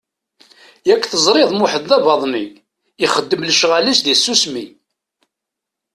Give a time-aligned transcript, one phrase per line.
[0.87, 2.45] Yak teẓriḍ Muḥend d abaḍni,
[3.05, 4.65] ixeddem lecɣal-is di tsusmi!